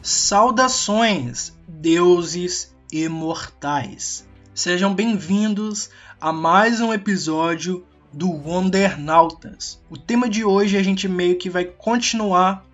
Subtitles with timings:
[0.00, 4.26] Saudações, deuses imortais!
[4.54, 5.90] Sejam bem-vindos
[6.20, 9.82] a mais um episódio do Wondernautas.
[9.90, 12.64] O tema de hoje a gente meio que vai continuar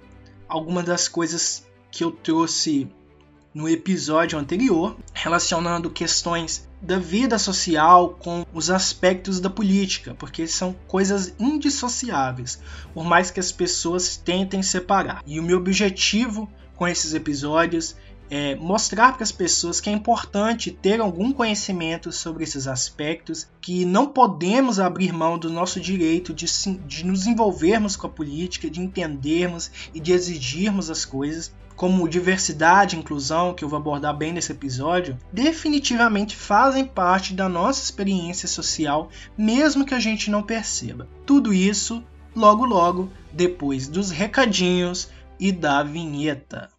[0.47, 2.89] algumas das coisas que eu trouxe
[3.54, 10.75] no episódio anterior, relacionando questões da vida social com os aspectos da política, porque são
[10.86, 12.61] coisas indissociáveis,
[12.93, 15.22] por mais que as pessoas tentem separar.
[15.25, 17.96] E o meu objetivo com esses episódios
[18.30, 23.84] é mostrar para as pessoas que é importante ter algum conhecimento sobre esses aspectos, que
[23.84, 26.46] não podemos abrir mão do nosso direito de,
[26.87, 32.96] de nos envolvermos com a política, de entendermos e de exigirmos as coisas, como diversidade
[32.96, 38.48] e inclusão, que eu vou abordar bem nesse episódio, definitivamente fazem parte da nossa experiência
[38.48, 41.09] social, mesmo que a gente não perceba.
[41.27, 42.02] Tudo isso
[42.34, 45.09] logo logo depois dos recadinhos
[45.45, 46.71] e da vinheta.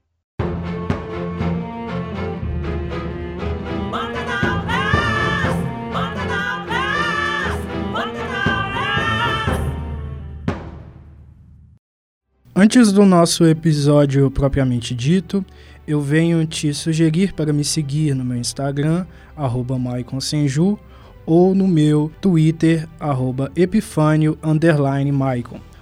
[12.55, 15.45] Antes do nosso episódio propriamente dito,
[15.87, 19.05] eu venho te sugerir para me seguir no meu Instagram,
[19.37, 20.79] arroba maiconsenju,
[21.23, 24.39] ou no meu Twitter, arroba epifânio,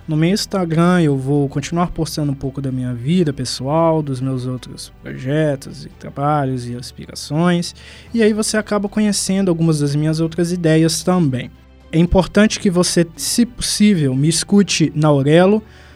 [0.05, 4.45] No meu Instagram eu vou continuar postando um pouco da minha vida pessoal, dos meus
[4.45, 7.73] outros projetos e trabalhos e aspirações,
[8.13, 11.49] e aí você acaba conhecendo algumas das minhas outras ideias também.
[11.89, 15.63] É importante que você, se possível, me escute na Aurelo,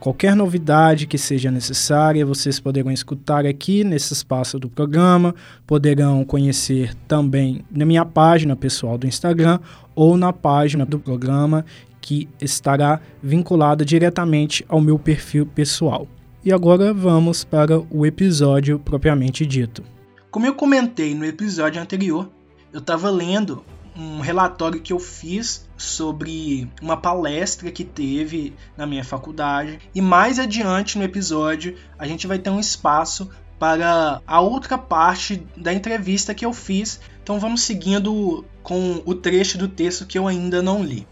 [0.00, 5.34] Qualquer novidade que seja necessária, vocês poderão escutar aqui nesse espaço do programa,
[5.66, 9.60] poderão conhecer também na minha página pessoal do Instagram
[9.94, 11.66] ou na página do programa
[12.00, 16.08] que estará vinculada diretamente ao meu perfil pessoal.
[16.42, 19.82] E agora vamos para o episódio propriamente dito.
[20.30, 22.26] Como eu comentei no episódio anterior,
[22.72, 23.62] eu estava lendo
[24.00, 29.78] um relatório que eu fiz sobre uma palestra que teve na minha faculdade.
[29.94, 35.46] E mais adiante no episódio, a gente vai ter um espaço para a outra parte
[35.54, 36.98] da entrevista que eu fiz.
[37.22, 41.06] Então vamos seguindo com o trecho do texto que eu ainda não li.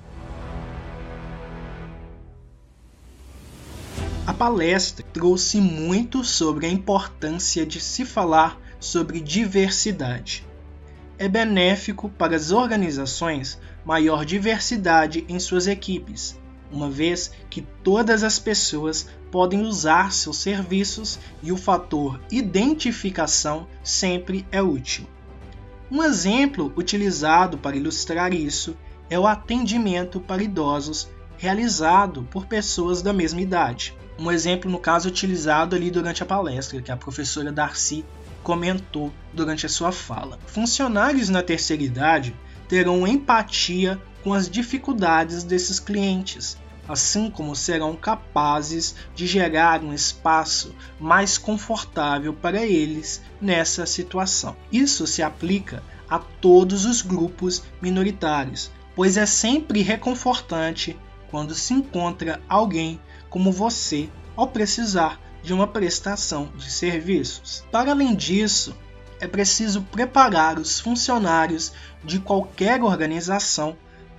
[4.27, 10.48] A palestra trouxe muito sobre a importância de se falar sobre diversidade
[11.19, 16.39] é benéfico para as organizações maior diversidade em suas equipes,
[16.71, 24.47] uma vez que todas as pessoas podem usar seus serviços e o fator identificação sempre
[24.53, 25.07] é útil.
[25.91, 28.77] Um exemplo utilizado para ilustrar isso
[29.11, 31.09] é o atendimento para idosos
[31.39, 33.97] realizado por pessoas da mesma idade.
[34.19, 38.05] Um exemplo, no caso, utilizado ali durante a palestra, que a professora Darcy
[38.49, 40.39] comentou durante a sua fala.
[40.47, 42.35] Funcionários na terceira idade
[42.67, 46.57] terão empatia com as dificuldades desses clientes,
[46.89, 54.57] assim como serão capazes de gerar um espaço mais confortável para eles nessa situação.
[54.73, 60.99] Isso se aplica a todos os grupos minoritários, pois é sempre reconfortante
[61.31, 62.99] quando se encontra alguém
[63.29, 67.65] como você ao precisar de uma prestação de serviços.
[67.73, 68.77] Para além disso,
[69.19, 71.73] é preciso preparar os funcionários
[72.05, 73.75] de qualquer organização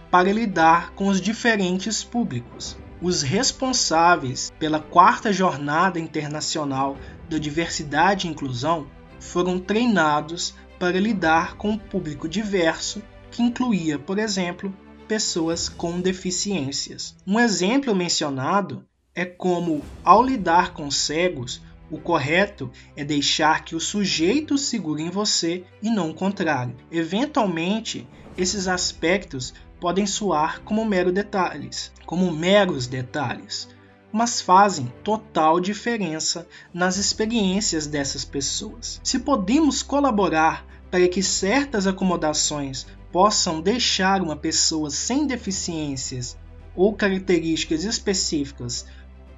[0.09, 2.75] para lidar com os diferentes públicos.
[2.99, 6.97] Os responsáveis pela quarta Jornada Internacional
[7.29, 8.87] da Diversidade e Inclusão
[9.19, 14.73] foram treinados para lidar com um público diverso que incluía, por exemplo,
[15.07, 17.15] pessoas com deficiências.
[17.27, 18.83] Um exemplo mencionado
[19.19, 21.61] é como, ao lidar com cegos,
[21.91, 26.73] o correto é deixar que o sujeito segure em você e não o contrário.
[26.89, 28.07] Eventualmente,
[28.37, 33.67] esses aspectos podem soar como mero detalhes, como meros detalhes,
[34.09, 39.01] mas fazem total diferença nas experiências dessas pessoas.
[39.03, 46.37] Se podemos colaborar para que certas acomodações possam deixar uma pessoa sem deficiências
[46.73, 48.85] ou características específicas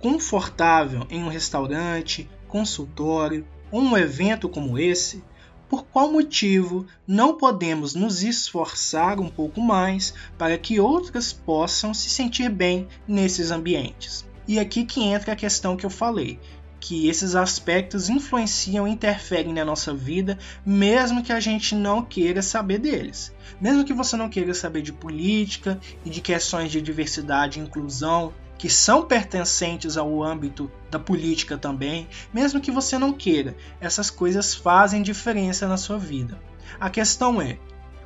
[0.02, 5.24] confortável em um restaurante, consultório ou um evento como esse,
[5.70, 12.10] por qual motivo não podemos nos esforçar um pouco mais para que outras possam se
[12.10, 14.26] sentir bem nesses ambientes?
[14.46, 16.38] E aqui que entra a questão que eu falei,
[16.82, 22.42] que esses aspectos influenciam e interferem na nossa vida, mesmo que a gente não queira
[22.42, 23.32] saber deles.
[23.62, 28.34] Mesmo que você não queira saber de política e de questões de diversidade e inclusão,
[28.62, 34.54] que são pertencentes ao âmbito da política também, mesmo que você não queira, essas coisas
[34.54, 36.40] fazem diferença na sua vida.
[36.80, 37.58] A questão é: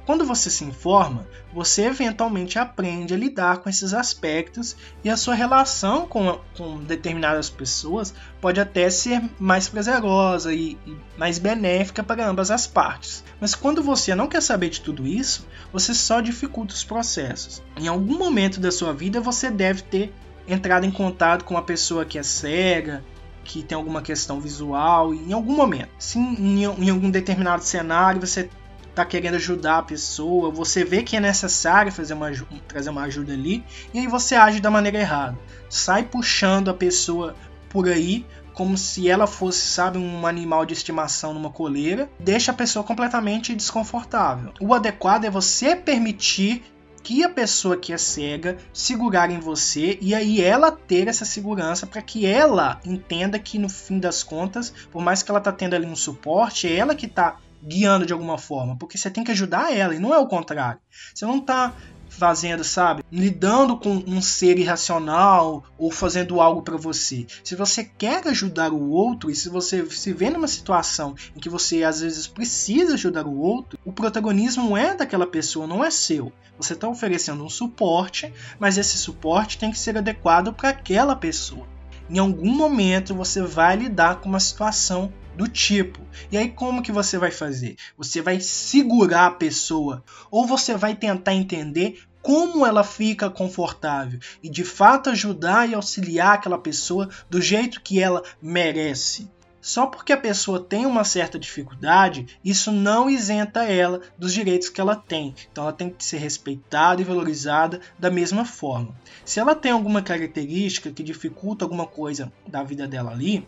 [0.06, 5.36] quando você se informa, você eventualmente aprende a lidar com esses aspectos e a sua
[5.36, 12.26] relação com, com determinadas pessoas pode até ser mais prazerosa e, e mais benéfica para
[12.26, 13.26] ambas as partes.
[13.42, 17.62] Mas quando você não quer saber de tudo isso, você só dificulta os processos.
[17.76, 20.14] Em algum momento da sua vida você deve ter
[20.48, 23.04] entrado em contato com uma pessoa que é cega,
[23.44, 25.90] que tem alguma questão visual, em algum momento.
[26.00, 28.50] Se em, em algum determinado cenário você
[28.96, 32.32] tá querendo ajudar a pessoa, você vê que é necessário fazer uma,
[32.68, 33.64] trazer uma ajuda ali,
[33.94, 35.38] e aí você age da maneira errada.
[35.70, 37.36] Sai puxando a pessoa
[37.70, 42.56] por aí como se ela fosse, sabe, um animal de estimação numa coleira, deixa a
[42.56, 44.54] pessoa completamente desconfortável.
[44.62, 46.64] O adequado é você permitir
[47.06, 51.86] que a pessoa que é cega segurar em você e aí ela ter essa segurança
[51.86, 55.76] para que ela entenda que no fim das contas, por mais que ela tá tendo
[55.76, 59.30] ali um suporte, é ela que tá guiando de alguma forma, porque você tem que
[59.30, 60.80] ajudar ela e não é o contrário.
[61.14, 61.76] Você não está
[62.16, 67.28] fazendo, sabe, lidando com um ser irracional ou fazendo algo para você.
[67.44, 71.50] Se você quer ajudar o outro e se você se vê numa situação em que
[71.50, 76.32] você às vezes precisa ajudar o outro, o protagonismo é daquela pessoa, não é seu.
[76.58, 81.68] Você está oferecendo um suporte, mas esse suporte tem que ser adequado para aquela pessoa.
[82.10, 86.00] Em algum momento você vai lidar com uma situação do tipo.
[86.32, 87.76] E aí como que você vai fazer?
[87.98, 94.50] Você vai segurar a pessoa ou você vai tentar entender como ela fica confortável e
[94.50, 99.30] de fato ajudar e auxiliar aquela pessoa do jeito que ela merece.
[99.62, 104.80] Só porque a pessoa tem uma certa dificuldade, isso não isenta ela dos direitos que
[104.80, 105.34] ela tem.
[105.52, 108.96] Então ela tem que ser respeitada e valorizada da mesma forma.
[109.24, 113.48] Se ela tem alguma característica que dificulta alguma coisa da vida dela ali,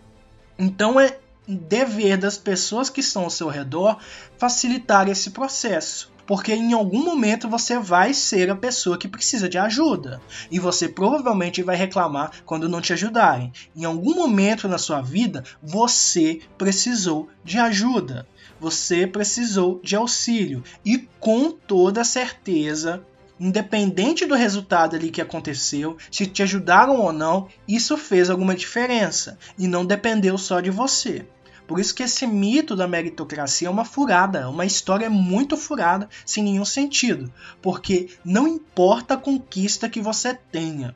[0.58, 3.98] então é dever das pessoas que estão ao seu redor
[4.38, 6.12] facilitar esse processo.
[6.28, 10.22] Porque em algum momento você vai ser a pessoa que precisa de ajuda.
[10.52, 13.54] E você provavelmente vai reclamar quando não te ajudarem.
[13.74, 18.28] Em algum momento na sua vida, você precisou de ajuda.
[18.60, 20.62] Você precisou de auxílio.
[20.84, 23.02] E com toda certeza
[23.40, 29.38] independente do resultado ali que aconteceu, se te ajudaram ou não, isso fez alguma diferença
[29.58, 31.26] e não dependeu só de você.
[31.68, 36.10] Por isso que esse mito da meritocracia é uma furada, é uma história muito furada,
[36.26, 37.32] sem nenhum sentido,
[37.62, 40.96] porque não importa a conquista que você tenha,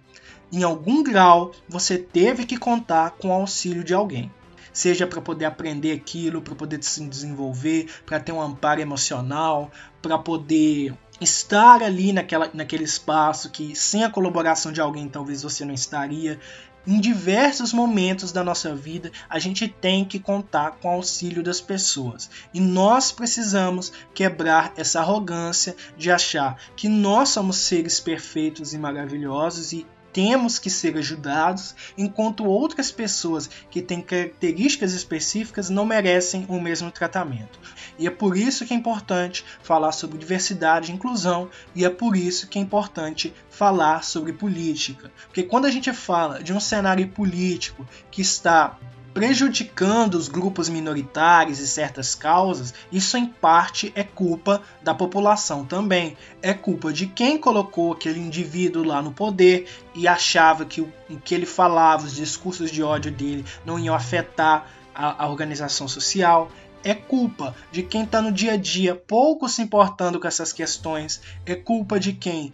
[0.52, 4.32] em algum grau você teve que contar com o auxílio de alguém.
[4.74, 9.70] Seja para poder aprender aquilo, para poder se desenvolver, para ter um amparo emocional,
[10.02, 15.64] para poder estar ali naquela, naquele espaço que sem a colaboração de alguém talvez você
[15.64, 16.40] não estaria.
[16.86, 21.62] Em diversos momentos da nossa vida, a gente tem que contar com o auxílio das
[21.62, 22.30] pessoas.
[22.54, 29.72] E nós precisamos quebrar essa arrogância de achar que nós somos seres perfeitos e maravilhosos
[29.74, 36.60] e temos que ser ajudados, enquanto outras pessoas que têm características específicas não merecem o
[36.60, 37.60] mesmo tratamento.
[37.98, 42.16] E é por isso que é importante falar sobre diversidade e inclusão, e é por
[42.16, 45.12] isso que é importante falar sobre política.
[45.26, 48.78] Porque quando a gente fala de um cenário político que está
[49.14, 56.18] prejudicando os grupos minoritários e certas causas, isso em parte é culpa da população também.
[56.42, 60.92] É culpa de quem colocou aquele indivíduo lá no poder e achava que o,
[61.24, 66.52] que ele falava, os discursos de ódio dele não iam afetar a, a organização social.
[66.84, 71.22] É culpa de quem está no dia a dia pouco se importando com essas questões.
[71.46, 72.54] É culpa de quem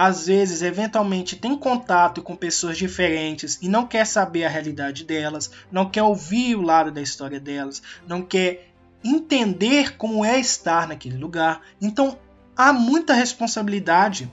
[0.00, 5.50] às vezes, eventualmente, tem contato com pessoas diferentes e não quer saber a realidade delas,
[5.72, 8.70] não quer ouvir o lado da história delas, não quer
[9.02, 11.62] entender como é estar naquele lugar.
[11.80, 12.16] Então,
[12.56, 14.30] há muita responsabilidade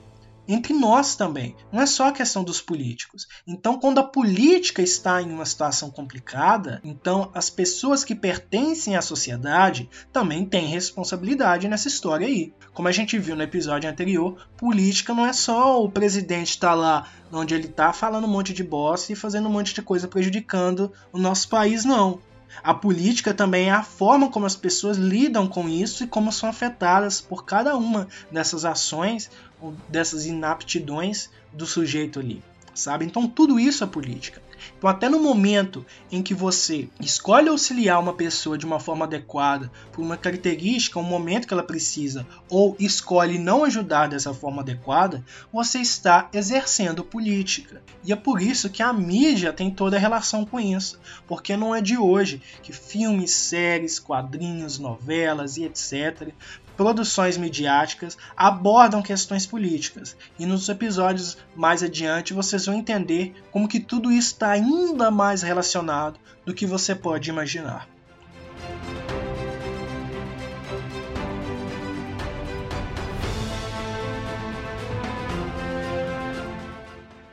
[0.48, 1.56] entre nós também.
[1.72, 3.26] Não é só a questão dos políticos.
[3.46, 9.02] Então, quando a política está em uma situação complicada, então as pessoas que pertencem à
[9.02, 12.52] sociedade também têm responsabilidade nessa história aí.
[12.74, 16.74] Como a gente viu no episódio anterior, política não é só o presidente estar tá
[16.74, 20.08] lá onde ele está falando um monte de bosta e fazendo um monte de coisa
[20.08, 22.20] prejudicando o nosso país, não.
[22.62, 26.48] A política também é a forma como as pessoas lidam com isso e como são
[26.48, 29.30] afetadas por cada uma dessas ações,
[29.88, 32.42] dessas inaptidões do sujeito ali,
[32.74, 33.04] sabe?
[33.04, 34.40] Então tudo isso é política.
[34.76, 39.70] Então, até no momento em que você escolhe auxiliar uma pessoa de uma forma adequada,
[39.92, 45.24] por uma característica, um momento que ela precisa, ou escolhe não ajudar dessa forma adequada,
[45.52, 47.82] você está exercendo política.
[48.04, 51.74] E é por isso que a mídia tem toda a relação com isso, porque não
[51.74, 56.32] é de hoje que filmes, séries, quadrinhos, novelas e etc
[56.76, 60.16] produções midiáticas abordam questões políticas.
[60.38, 65.42] E nos episódios mais adiante vocês vão entender como que tudo isso está ainda mais
[65.42, 67.88] relacionado do que você pode imaginar.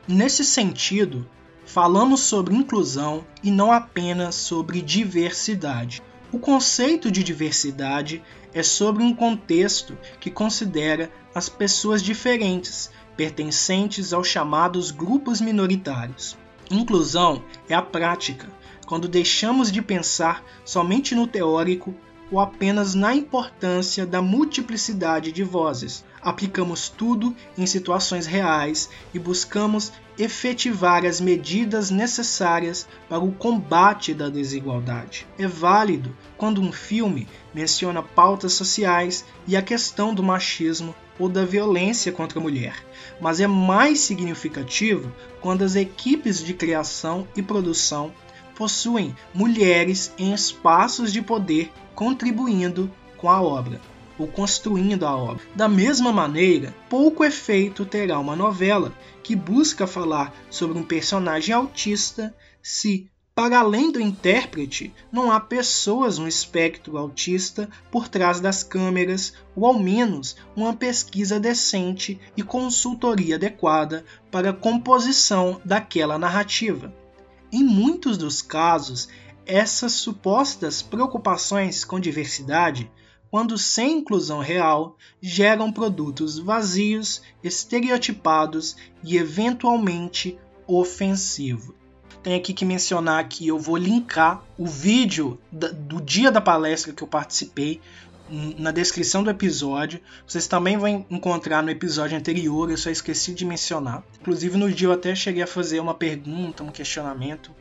[0.07, 1.27] Nesse sentido,
[1.65, 6.03] falamos sobre inclusão e não apenas sobre diversidade.
[6.31, 8.21] O conceito de diversidade
[8.53, 16.37] é sobre um contexto que considera as pessoas diferentes, pertencentes aos chamados grupos minoritários.
[16.69, 18.47] Inclusão é a prática,
[18.85, 21.93] quando deixamos de pensar somente no teórico
[22.31, 26.03] ou apenas na importância da multiplicidade de vozes.
[26.23, 34.29] Aplicamos tudo em situações reais e buscamos efetivar as medidas necessárias para o combate da
[34.29, 35.27] desigualdade.
[35.37, 41.43] É válido quando um filme menciona pautas sociais e a questão do machismo ou da
[41.43, 42.75] violência contra a mulher,
[43.19, 45.11] mas é mais significativo
[45.41, 48.13] quando as equipes de criação e produção
[48.55, 55.43] possuem mulheres em espaços de poder contribuindo com a obra ou construindo a obra.
[55.55, 62.35] Da mesma maneira, pouco efeito terá uma novela que busca falar sobre um personagem autista
[62.61, 69.33] se, para além do intérprete, não há pessoas no espectro autista por trás das câmeras,
[69.55, 76.93] ou ao menos uma pesquisa decente e consultoria adequada para a composição daquela narrativa.
[77.51, 79.09] Em muitos dos casos,
[79.45, 82.89] essas supostas preocupações com diversidade
[83.33, 90.37] quando sem inclusão real, geram produtos vazios, estereotipados e eventualmente
[90.67, 91.73] ofensivos.
[92.21, 97.01] Tem aqui que mencionar que eu vou linkar o vídeo do dia da palestra que
[97.01, 97.81] eu participei
[98.29, 99.99] na descrição do episódio.
[100.27, 104.03] Vocês também vão encontrar no episódio anterior, eu só esqueci de mencionar.
[104.21, 107.51] Inclusive no dia eu até cheguei a fazer uma pergunta, um questionamento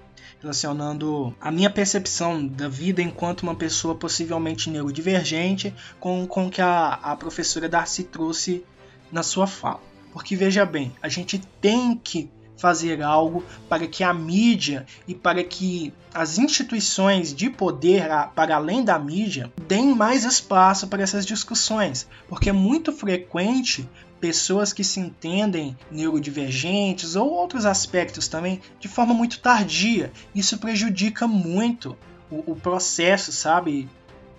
[0.42, 6.94] relacionando a minha percepção da vida enquanto uma pessoa possivelmente neurodivergente com, o que a,
[6.94, 8.64] a professora Darcy trouxe
[9.10, 9.80] na sua fala.
[10.12, 15.42] Porque veja bem, a gente tem que fazer algo para que a mídia e para
[15.42, 22.06] que as instituições de poder, para além da mídia, deem mais espaço para essas discussões,
[22.28, 23.88] porque é muito frequente
[24.22, 30.12] pessoas que se entendem neurodivergentes ou outros aspectos também de forma muito tardia.
[30.32, 31.98] Isso prejudica muito
[32.30, 33.90] o, o processo, sabe?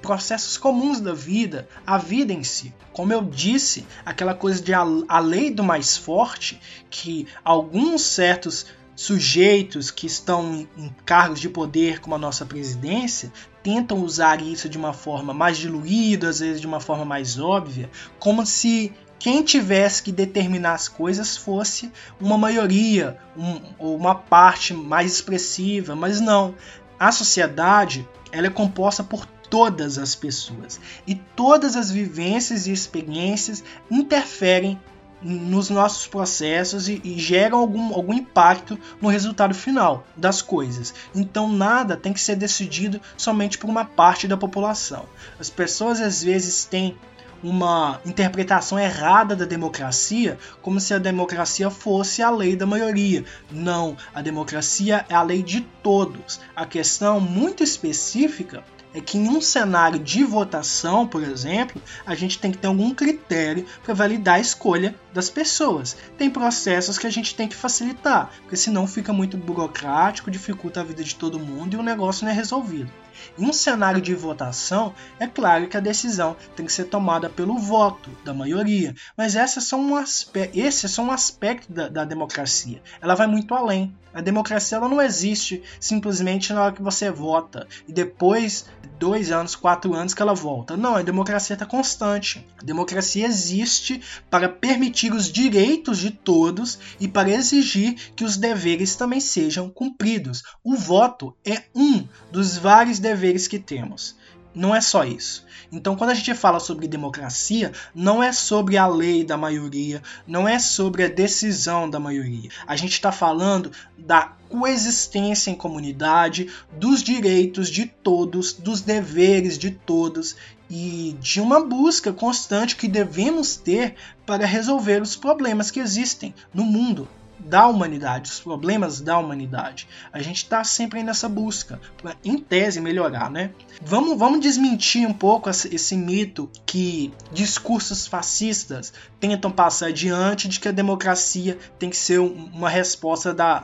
[0.01, 2.73] processos comuns da vida, a vida em si.
[2.91, 6.59] Como eu disse, aquela coisa de a, a, lei do mais forte,
[6.89, 13.31] que alguns certos sujeitos que estão em cargos de poder, como a nossa presidência,
[13.63, 17.89] tentam usar isso de uma forma mais diluída, às vezes de uma forma mais óbvia,
[18.19, 18.93] como se
[19.23, 21.89] quem tivesse que determinar as coisas fosse
[22.19, 26.53] uma maioria, um, ou uma parte mais expressiva, mas não.
[26.99, 30.77] A sociedade ela é composta por todas as pessoas
[31.07, 34.77] e todas as vivências e experiências interferem
[35.21, 40.93] nos nossos processos e, e, geram algum, algum impacto no resultado final das coisas.
[41.15, 45.05] Então nada tem que ser decidido somente por uma parte da população.
[45.39, 46.97] As pessoas às vezes têm
[47.43, 53.25] uma interpretação errada da democracia, como se a democracia fosse a lei da maioria.
[53.51, 56.39] Não, a democracia é a lei de todos.
[56.55, 62.37] A questão muito específica é que em um cenário de votação, por exemplo, a gente
[62.39, 65.97] tem que ter algum critério para validar a escolha das pessoas.
[66.17, 70.83] Tem processos que a gente tem que facilitar, porque senão fica muito burocrático, dificulta a
[70.83, 72.91] vida de todo mundo e o negócio não é resolvido.
[73.37, 77.57] Em um cenário de votação, é claro que a decisão tem que ser tomada pelo
[77.57, 81.87] voto da maioria, mas esse é só um, aspecto, esse é só um aspecto da,
[81.87, 82.81] da democracia.
[83.01, 83.93] Ela vai muito além.
[84.13, 88.65] A democracia ela não existe simplesmente na hora que você vota e depois
[88.99, 90.77] dois anos, quatro anos que ela volta.
[90.77, 92.45] Não, a democracia está constante.
[92.61, 98.95] A democracia existe para permitir os direitos de todos e para exigir que os deveres
[98.95, 100.43] também sejam cumpridos.
[100.63, 104.15] O voto é um dos vários deveres que temos.
[104.55, 105.45] Não é só isso.
[105.71, 110.47] Então, quando a gente fala sobre democracia, não é sobre a lei da maioria, não
[110.47, 112.51] é sobre a decisão da maioria.
[112.67, 119.71] A gente está falando da coexistência em comunidade, dos direitos de todos, dos deveres de
[119.71, 120.35] todos
[120.69, 123.95] e de uma busca constante que devemos ter
[124.25, 127.07] para resolver os problemas que existem no mundo
[127.45, 129.87] da humanidade, os problemas da humanidade.
[130.11, 133.51] A gente está sempre nessa busca, para, em tese, melhorar, né?
[133.81, 140.59] Vamos, vamos desmentir um pouco esse, esse mito que discursos fascistas tentam passar adiante de
[140.59, 143.63] que a democracia tem que ser uma resposta da,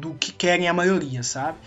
[0.00, 1.58] do que querem a maioria, sabe?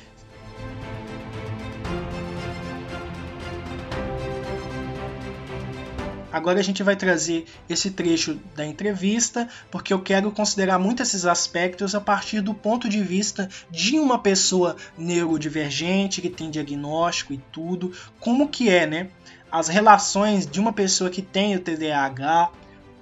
[6.36, 11.26] Agora a gente vai trazer esse trecho da entrevista, porque eu quero considerar muito esses
[11.26, 17.38] aspectos a partir do ponto de vista de uma pessoa neurodivergente que tem diagnóstico e
[17.54, 19.08] tudo, como que é, né?
[19.50, 22.52] As relações de uma pessoa que tem o TDAH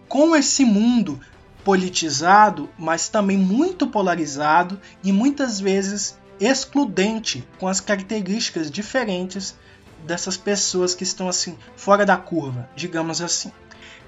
[0.07, 1.19] com esse mundo
[1.63, 9.55] politizado, mas também muito polarizado e muitas vezes excludente, com as características diferentes
[10.03, 13.51] dessas pessoas que estão assim fora da curva, digamos assim.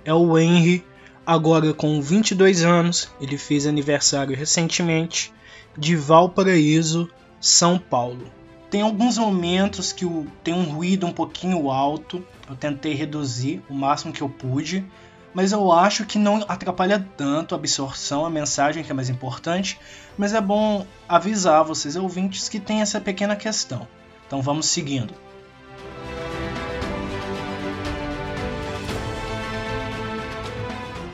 [0.04, 0.86] É o Henry,
[1.26, 5.34] agora com 22 anos, ele fez aniversário recentemente,
[5.78, 7.10] de Valparaíso,
[7.40, 8.32] São Paulo.
[8.70, 10.06] Tem alguns momentos que
[10.44, 14.86] tem um ruído um pouquinho alto, eu tentei reduzir o máximo que eu pude,
[15.34, 19.78] mas eu acho que não atrapalha tanto a absorção, a mensagem que é mais importante,
[20.18, 23.88] mas é bom avisar vocês ouvintes que tem essa pequena questão.
[24.26, 25.14] Então vamos seguindo.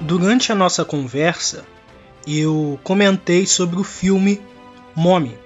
[0.03, 1.63] Durante a nossa conversa,
[2.25, 4.41] eu comentei sobre o filme
[4.96, 5.38] Mommy.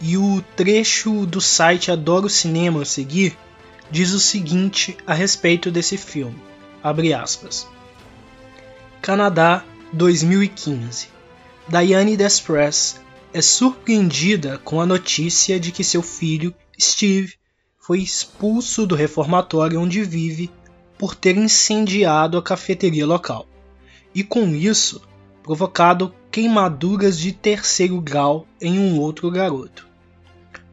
[0.00, 3.38] E o trecho do site Adoro Cinema a seguir
[3.88, 6.36] diz o seguinte a respeito desse filme.
[6.82, 7.68] Abre aspas.
[9.00, 11.08] Canadá 2015.
[11.68, 13.00] Diane Despress
[13.32, 17.34] é surpreendida com a notícia de que seu filho, Steve,
[17.78, 20.50] foi expulso do reformatório onde vive
[20.98, 23.46] por ter incendiado a cafeteria local
[24.14, 25.02] e com isso
[25.42, 29.88] provocado queimaduras de terceiro grau em um outro garoto.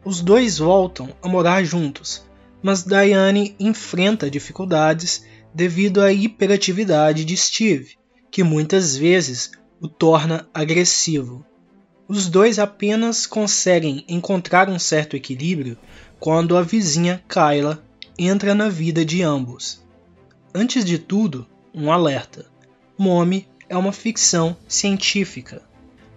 [0.04, 2.24] Os dois voltam a morar juntos,
[2.62, 7.96] mas Diane enfrenta dificuldades devido à hiperatividade de Steve,
[8.30, 11.44] que muitas vezes o torna agressivo.
[12.06, 15.76] Os dois apenas conseguem encontrar um certo equilíbrio
[16.18, 17.84] quando a vizinha Kyla
[18.18, 19.84] entra na vida de ambos.
[20.54, 22.46] Antes de tudo, um alerta.
[22.98, 25.62] Mommy é uma ficção científica,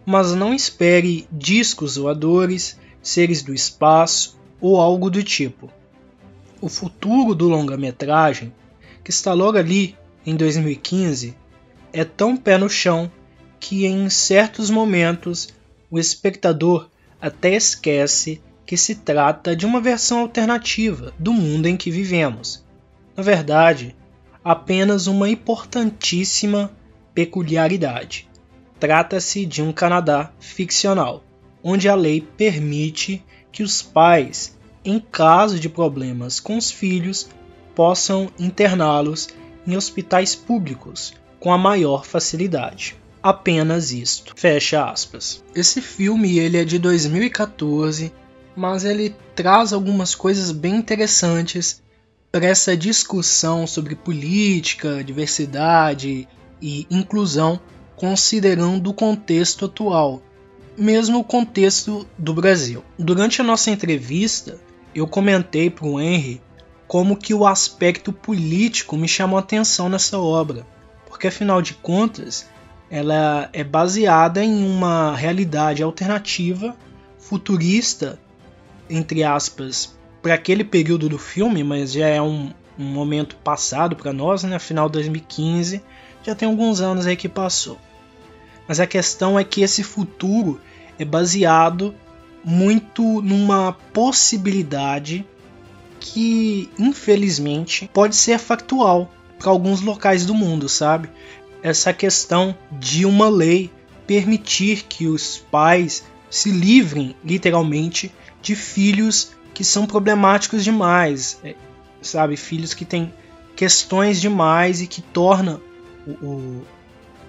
[0.03, 5.71] mas não espere discos voadores, seres do espaço ou algo do tipo.
[6.59, 8.51] O futuro do longa-metragem,
[9.03, 11.35] que está logo ali em 2015,
[11.93, 13.11] é tão pé no chão
[13.59, 15.49] que em certos momentos
[15.89, 16.89] o espectador
[17.21, 22.65] até esquece que se trata de uma versão alternativa do mundo em que vivemos.
[23.15, 23.95] Na verdade,
[24.43, 26.71] apenas uma importantíssima
[27.13, 28.29] peculiaridade.
[28.79, 31.23] Trata-se de um Canadá ficcional,
[31.63, 37.29] onde a lei permite que os pais, em caso de problemas com os filhos,
[37.75, 39.29] possam interná-los
[39.67, 42.95] em hospitais públicos com a maior facilidade.
[43.21, 44.33] Apenas isto.
[44.35, 45.43] Fecha aspas.
[45.53, 48.11] Esse filme ele é de 2014,
[48.55, 51.81] mas ele traz algumas coisas bem interessantes
[52.31, 56.27] para essa discussão sobre política, diversidade
[56.61, 57.59] e inclusão,
[57.95, 60.21] considerando o contexto atual,
[60.77, 62.83] mesmo o contexto do Brasil.
[62.97, 64.59] Durante a nossa entrevista,
[64.95, 66.41] eu comentei para o Henry
[66.87, 70.65] como que o aspecto político me chamou a atenção nessa obra,
[71.07, 72.49] porque afinal de contas,
[72.89, 76.75] ela é baseada em uma realidade alternativa,
[77.17, 78.19] futurista,
[78.89, 84.13] entre aspas, para aquele período do filme, mas já é um, um momento passado para
[84.13, 84.59] nós, né?
[84.59, 85.81] Final de 2015,
[86.23, 87.77] já tem alguns anos aí que passou.
[88.67, 90.59] Mas a questão é que esse futuro
[90.99, 91.93] é baseado
[92.43, 95.25] muito numa possibilidade
[95.99, 101.09] que, infelizmente, pode ser factual para alguns locais do mundo, sabe?
[101.61, 103.69] Essa questão de uma lei
[104.07, 111.55] permitir que os pais se livrem, literalmente, de filhos que são problemáticos demais, é,
[112.01, 112.37] sabe?
[112.37, 113.13] Filhos que têm
[113.55, 115.61] questões demais e que tornam
[116.07, 116.65] o, o,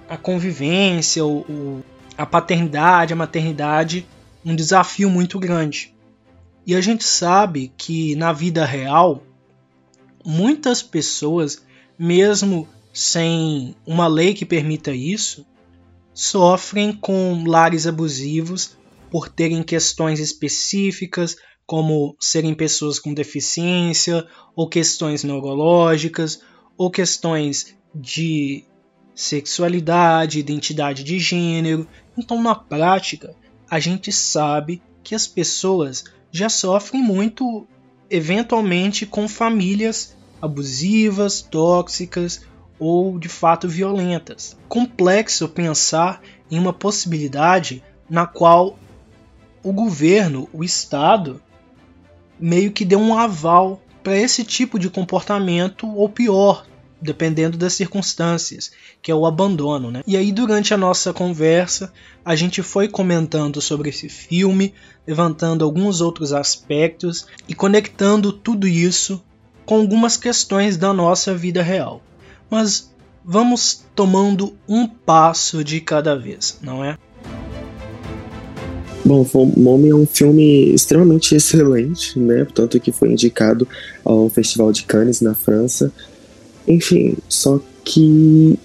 [0.09, 1.83] a convivência, o,
[2.17, 4.07] a paternidade, a maternidade
[4.45, 5.95] um desafio muito grande.
[6.67, 9.23] E a gente sabe que na vida real,
[10.25, 11.65] muitas pessoas,
[11.99, 15.47] mesmo sem uma lei que permita isso,
[16.13, 18.77] sofrem com lares abusivos
[19.11, 21.37] por terem questões específicas,
[21.73, 26.43] como serem pessoas com deficiência, ou questões neurológicas,
[26.77, 28.63] ou questões de
[29.15, 31.89] sexualidade, identidade de gênero.
[32.15, 33.35] Então, na prática,
[33.71, 37.67] a gente sabe que as pessoas já sofrem muito,
[38.11, 42.43] eventualmente, com famílias abusivas, tóxicas
[42.79, 44.59] ou de fato violentas.
[44.69, 48.79] Complexo pensar em uma possibilidade na qual
[49.63, 51.41] o governo, o Estado,
[52.39, 56.67] meio que deu um aval para esse tipo de comportamento, ou pior,
[57.01, 59.91] dependendo das circunstâncias, que é o abandono.
[59.91, 60.03] Né?
[60.07, 61.93] E aí, durante a nossa conversa,
[62.25, 64.75] a gente foi comentando sobre esse filme,
[65.07, 69.23] levantando alguns outros aspectos e conectando tudo isso
[69.67, 72.03] com algumas questões da nossa vida real.
[72.51, 72.93] Mas
[73.25, 76.99] vamos tomando um passo de cada vez, não é?
[79.05, 82.47] Bom, Mommy é um filme extremamente excelente, né?
[82.55, 83.67] Tanto que foi indicado
[84.05, 85.93] ao Festival de Cannes na França.
[86.69, 88.57] Enfim, só que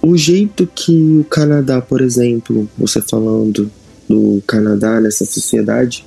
[0.00, 3.70] o jeito que o Canadá, por exemplo, você falando
[4.08, 6.04] do Canadá nessa sociedade,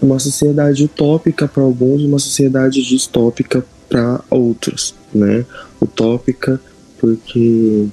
[0.00, 5.44] é uma sociedade utópica para alguns, uma sociedade distópica para outros, né?
[5.80, 6.60] Utópica
[7.00, 7.86] porque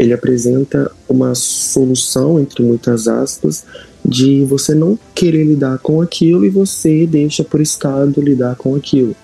[0.00, 3.66] ele apresenta uma solução, entre muitas aspas,
[4.02, 9.14] de você não querer lidar com aquilo e você deixa o Estado lidar com aquilo.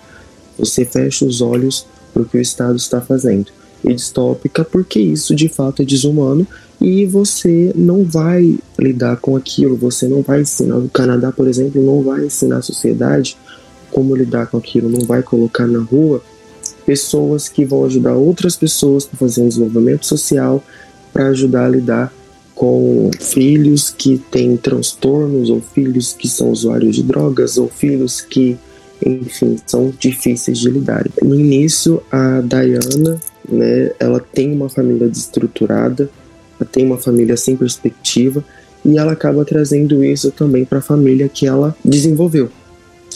[0.55, 3.47] Você fecha os olhos para o que o Estado está fazendo.
[3.83, 6.45] E distópica porque isso de fato é desumano
[6.79, 10.77] e você não vai lidar com aquilo, você não vai ensinar.
[10.77, 13.35] O Canadá, por exemplo, não vai ensinar a sociedade
[13.91, 16.21] como lidar com aquilo, não vai colocar na rua
[16.87, 20.63] pessoas que vão ajudar outras pessoas a fazer um desenvolvimento social,
[21.11, 22.13] para ajudar a lidar
[22.55, 28.57] com filhos que têm transtornos, ou filhos que são usuários de drogas, ou filhos que,
[29.05, 31.05] enfim, são difíceis de lidar.
[31.21, 33.19] No início, a Diana,
[33.49, 36.09] né, ela tem uma família desestruturada,
[36.57, 38.41] ela tem uma família sem perspectiva,
[38.85, 42.49] e ela acaba trazendo isso também para a família que ela desenvolveu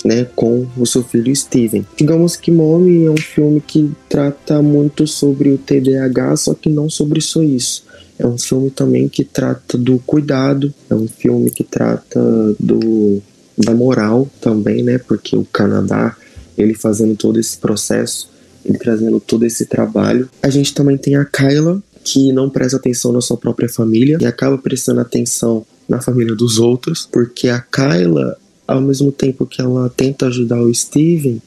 [0.04, 1.86] né, com o seu filho Steven.
[1.96, 6.90] Digamos que Mommy é um filme que trata muito sobre o TDAH, só que não
[6.90, 7.84] sobre só isso.
[8.18, 12.20] É um filme também que trata do cuidado, é um filme que trata
[12.60, 13.22] do
[13.58, 14.98] da moral também, né?
[14.98, 16.16] Porque o Canadá,
[16.58, 18.30] ele fazendo todo esse processo,
[18.66, 20.30] ele trazendo todo esse trabalho.
[20.42, 24.26] A gente também tem a Kyla, que não presta atenção na sua própria família e
[24.26, 28.38] acaba prestando atenção na família dos outros, porque a Kyla
[28.72, 31.42] ao mesmo tempo que ela tenta ajudar o Steven,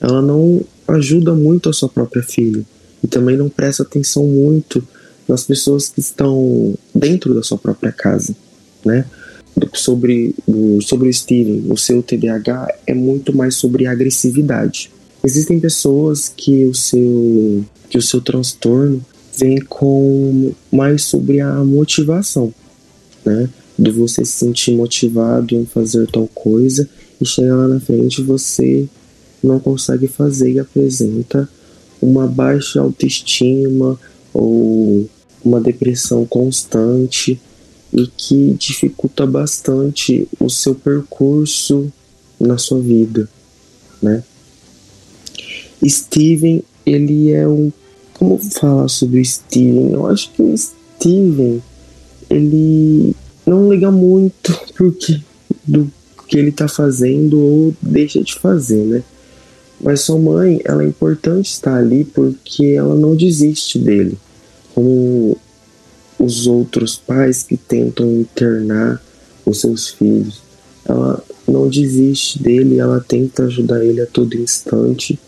[0.00, 2.64] ela não ajuda muito a sua própria filha
[3.02, 4.82] e também não presta atenção muito
[5.26, 8.34] nas pessoas que estão dentro da sua própria casa,
[8.84, 9.04] né?
[9.74, 10.34] Sobre
[10.82, 14.90] sobre o Steven, o seu TDAH é muito mais sobre agressividade.
[15.24, 19.04] Existem pessoas que o seu que o seu transtorno
[19.36, 22.54] vem com mais sobre a motivação,
[23.24, 23.48] né?
[23.80, 26.86] De você se sentir motivado em fazer tal coisa
[27.18, 28.86] e chegar lá na frente você
[29.42, 31.48] não consegue fazer e apresenta
[32.00, 33.98] uma baixa autoestima
[34.34, 35.08] ou
[35.42, 37.40] uma depressão constante
[37.90, 41.90] e que dificulta bastante o seu percurso
[42.38, 43.28] na sua vida,
[44.02, 44.22] né?
[45.82, 47.72] Steven, ele é um
[48.12, 49.92] como falar sobre o Steven?
[49.92, 51.62] Eu acho que o Steven
[52.28, 53.16] ele
[53.50, 55.20] não liga muito porque
[55.66, 55.90] do
[56.28, 59.02] que ele tá fazendo ou deixa de fazer, né?
[59.80, 64.16] Mas sua mãe, ela é importante estar ali porque ela não desiste dele.
[64.74, 65.36] Como
[66.18, 69.02] os outros pais que tentam internar
[69.44, 70.42] os seus filhos.
[70.84, 75.18] Ela não desiste dele, ela tenta ajudar ele a todo instante.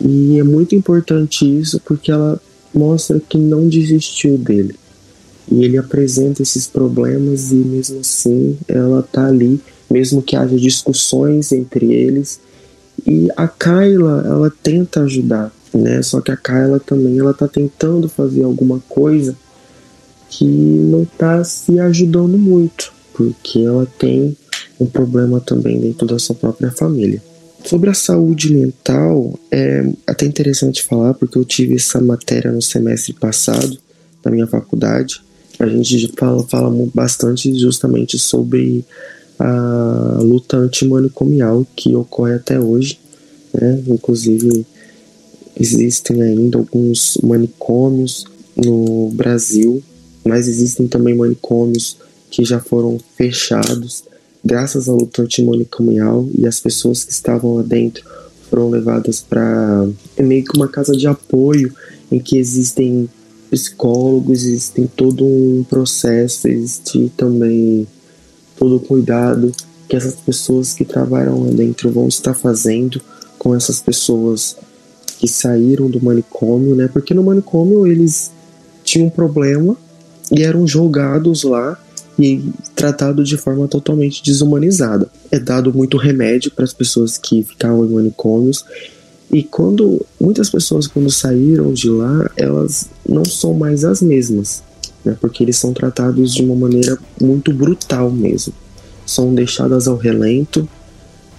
[0.00, 2.40] E é muito importante isso porque ela
[2.72, 4.76] mostra que não desistiu dele.
[5.50, 9.60] E ele apresenta esses problemas e mesmo assim ela tá ali,
[9.90, 12.40] mesmo que haja discussões entre eles.
[13.06, 16.02] E a Kyla, ela tenta ajudar, né?
[16.02, 19.36] Só que a Kyla também ela tá tentando fazer alguma coisa
[20.28, 24.36] que não tá se ajudando muito, porque ela tem
[24.78, 27.20] um problema também dentro da sua própria família.
[27.64, 33.12] Sobre a saúde mental, é até interessante falar, porque eu tive essa matéria no semestre
[33.12, 33.76] passado
[34.22, 35.20] da minha faculdade.
[35.60, 38.84] A gente fala, fala bastante justamente sobre
[39.38, 42.98] a luta antimanicomial que ocorre até hoje.
[43.52, 43.82] Né?
[43.86, 44.66] Inclusive,
[45.58, 48.24] existem ainda alguns manicômios
[48.56, 49.82] no Brasil,
[50.24, 51.96] mas existem também manicômios
[52.30, 54.04] que já foram fechados
[54.44, 58.04] graças à luta antimanicomial e as pessoas que estavam lá dentro
[58.48, 61.72] foram levadas para é meio que uma casa de apoio
[62.10, 63.08] em que existem
[63.50, 67.86] psicólogos, existem todo um processo, existe também
[68.56, 69.52] todo o cuidado
[69.88, 73.00] que essas pessoas que trabalham lá dentro vão estar fazendo
[73.38, 74.56] com essas pessoas
[75.18, 76.88] que saíram do manicômio, né?
[76.90, 78.30] Porque no manicômio eles
[78.84, 79.76] tinham um problema
[80.30, 81.76] e eram julgados lá
[82.18, 82.42] e
[82.74, 85.08] tratado de forma totalmente desumanizada.
[85.30, 88.64] É dado muito remédio para as pessoas que ficavam em manicômios
[89.32, 94.62] e quando muitas pessoas quando saíram de lá, elas não são mais as mesmas,
[95.04, 95.16] né?
[95.20, 98.52] Porque eles são tratados de uma maneira muito brutal mesmo.
[99.06, 100.68] São deixadas ao relento.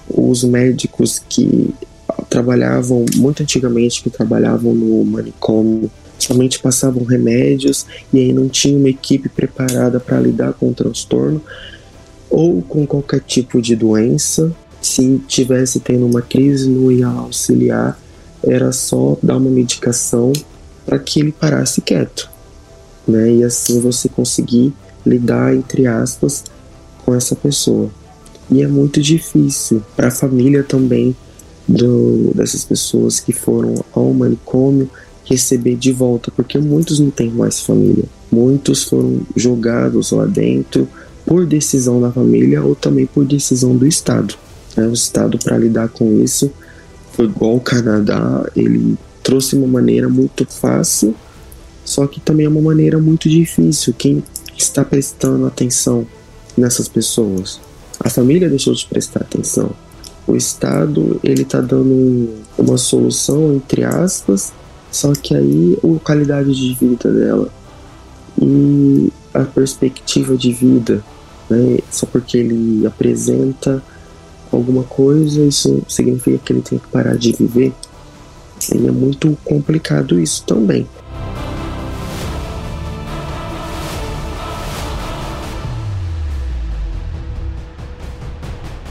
[0.10, 1.74] Os médicos que
[2.30, 8.90] trabalhavam muito antigamente, que trabalhavam no manicômio, somente passavam remédios e aí não tinha uma
[8.90, 11.42] equipe preparada para lidar com o transtorno
[12.30, 14.56] ou com qualquer tipo de doença.
[14.82, 18.00] Se tivesse tendo uma crise, não ia auxiliar,
[18.44, 20.34] era só dar uma medicação
[20.86, 22.30] para que ele parasse quieto,
[23.08, 23.32] né?
[23.32, 24.74] E assim você conseguir
[25.06, 26.44] lidar entre aspas
[27.06, 27.90] com essa pessoa.
[28.50, 31.16] E é muito difícil para a família também
[31.68, 34.90] do, dessas pessoas que foram ao manicômio
[35.24, 38.06] receber de volta, porque muitos não têm mais família.
[38.32, 40.88] Muitos foram jogados lá dentro
[41.26, 44.36] por decisão da família ou também por decisão do Estado.
[44.78, 46.52] É, o Estado, para lidar com isso,
[47.12, 51.16] foi igual o Canadá, ele trouxe uma maneira muito fácil,
[51.84, 53.94] só que também é uma maneira muito difícil.
[53.98, 54.24] Quem
[54.58, 56.08] está prestando atenção
[56.58, 57.60] nessas pessoas?
[58.00, 59.72] A família deixou de prestar atenção.
[60.26, 64.54] O Estado ele está dando uma solução entre aspas
[64.92, 67.50] só que aí a qualidade de vida dela
[68.40, 71.02] e a perspectiva de vida,
[71.50, 71.80] né?
[71.90, 73.82] Só porque ele apresenta
[74.52, 77.74] alguma coisa, isso significa que ele tem que parar de viver.
[78.74, 80.88] E é muito complicado isso também.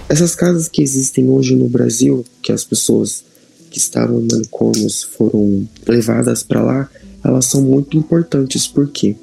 [0.09, 3.25] Essas casas que existem hoje no Brasil, que as pessoas
[3.71, 6.91] que estavam em manicômios foram levadas para lá,
[7.23, 9.15] elas são muito importantes porque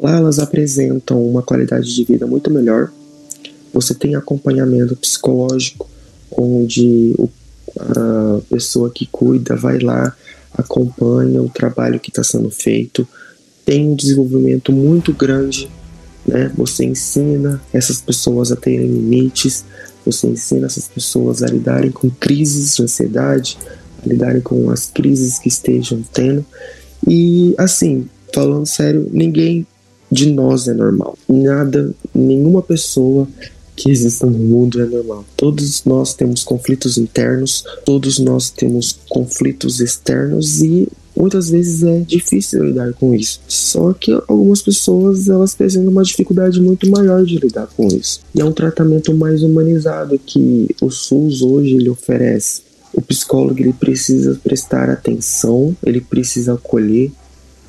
[0.00, 2.92] lá elas apresentam uma qualidade de vida muito melhor.
[3.72, 5.88] Você tem acompanhamento psicológico,
[6.30, 7.14] onde
[7.78, 10.14] a pessoa que cuida vai lá,
[10.52, 13.06] acompanha o trabalho que está sendo feito,
[13.64, 15.70] tem um desenvolvimento muito grande.
[16.26, 16.50] Né?
[16.56, 19.64] Você ensina essas pessoas a terem limites,
[20.04, 23.58] você ensina essas pessoas a lidarem com crises de ansiedade,
[24.04, 26.44] lidarem com as crises que estejam tendo.
[27.06, 29.66] E assim, falando sério, ninguém
[30.10, 31.16] de nós é normal.
[31.28, 33.28] Nada, nenhuma pessoa
[33.76, 35.24] que exista no mundo é normal.
[35.36, 42.64] Todos nós temos conflitos internos, todos nós temos conflitos externos e muitas vezes é difícil
[42.64, 43.40] lidar com isso.
[43.48, 48.20] Só que algumas pessoas elas apresentam uma dificuldade muito maior de lidar com isso.
[48.34, 53.72] E é um tratamento mais humanizado que o SUS hoje ele oferece o psicólogo ele
[53.72, 57.10] precisa prestar atenção, ele precisa acolher,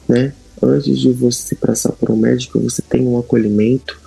[0.07, 0.33] né?
[0.61, 3.99] Antes de você passar por um médico, você tem um acolhimento.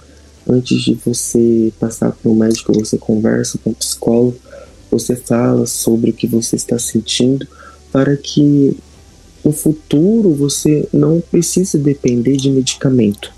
[0.49, 4.37] Antes de você passar por um médico, você conversa com o psicólogo,
[4.91, 7.47] você fala sobre o que você está sentindo,
[7.91, 8.77] para que
[9.45, 13.33] no futuro você não precise depender de medicamento.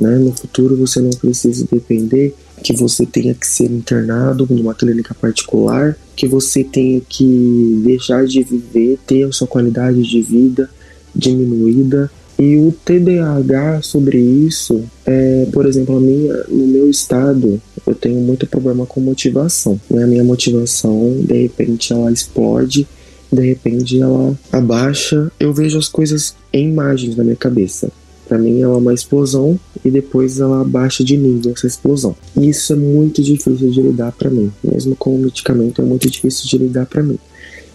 [0.00, 0.16] Né?
[0.16, 5.96] No futuro você não precisa depender que você tenha que ser internado numa clínica particular,
[6.16, 10.68] que você tenha que deixar de viver, ter a sua qualidade de vida
[11.14, 17.94] diminuída E o TDAH sobre isso é, por exemplo, a minha, no meu estado, eu
[17.96, 19.80] tenho muito problema com motivação.
[19.90, 20.04] Né?
[20.04, 22.86] A minha motivação, de repente, ela explode,
[23.32, 25.32] de repente ela abaixa.
[25.40, 27.90] Eu vejo as coisas em imagens na minha cabeça.
[28.28, 32.14] Para mim, ela é uma explosão e depois ela abaixa de nível essa explosão.
[32.36, 34.52] E isso é muito difícil de lidar para mim.
[34.62, 37.18] Mesmo com o medicamento, é muito difícil de lidar para mim.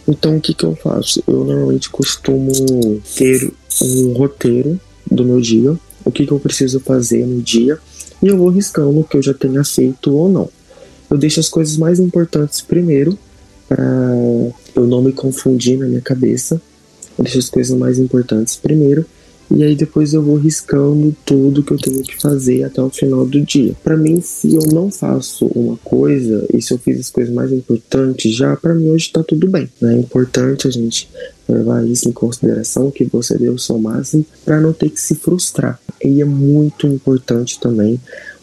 [0.08, 1.24] Então, o que, que eu faço?
[1.28, 2.52] Eu normalmente costumo
[3.16, 7.78] ter um roteiro do meu dia, o que, que eu preciso fazer no dia,
[8.22, 10.50] e eu vou riscando o que eu já tenha feito ou não.
[11.10, 13.18] Eu deixo as coisas mais importantes primeiro,
[13.68, 13.84] para
[14.76, 16.62] eu não me confundir na minha cabeça.
[17.18, 19.06] Eu deixo as coisas mais importantes primeiro
[19.56, 23.26] e aí depois eu vou riscando tudo que eu tenho que fazer até o final
[23.26, 23.76] do dia.
[23.84, 27.52] Para mim, se eu não faço uma coisa e se eu fiz as coisas mais
[27.52, 29.70] importantes já, para mim hoje tá tudo bem.
[29.80, 29.96] Né?
[29.96, 31.08] É importante a gente
[31.48, 35.16] levar isso em consideração, que você deu o seu máximo, para não ter que se
[35.16, 35.80] frustrar.
[36.04, 38.00] E é muito importante também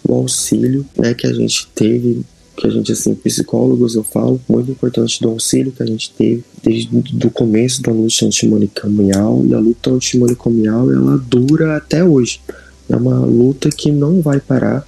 [0.06, 2.24] o auxílio né, que a gente teve
[2.60, 6.44] que a gente, assim, psicólogos, eu falo, muito importante do auxílio que a gente teve
[6.62, 6.94] desde
[7.26, 12.38] o começo da luta antimanicomial, e a luta antimanicomial, ela dura até hoje.
[12.86, 14.86] É uma luta que não vai parar,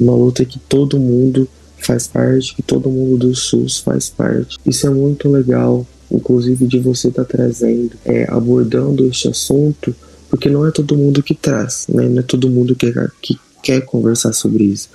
[0.00, 4.56] é uma luta que todo mundo faz parte, que todo mundo do SUS faz parte.
[4.64, 9.94] Isso é muito legal, inclusive de você estar tá trazendo, é, abordando este assunto,
[10.30, 12.08] porque não é todo mundo que traz, né?
[12.08, 14.88] não é todo mundo que, que quer conversar sobre isso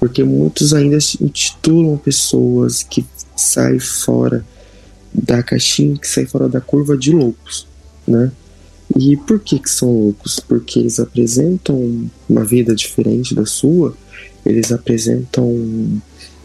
[0.00, 3.04] porque muitos ainda intitulam pessoas que
[3.36, 4.44] saem fora
[5.12, 7.66] da caixinha, que saem fora da curva de loucos,
[8.08, 8.32] né?
[8.98, 10.40] E por que que são loucos?
[10.40, 13.94] Porque eles apresentam uma vida diferente da sua,
[14.44, 16.02] eles apresentam